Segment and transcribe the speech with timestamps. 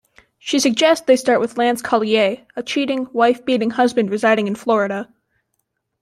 [0.39, 5.13] She suggests they start with Lance Collier, a cheating, wife-beating husband residing in Florida.